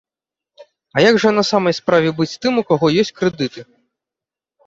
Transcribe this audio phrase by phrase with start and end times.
[0.95, 3.61] А як жа на самай справе быць тым, у каго ёсць крэдыты?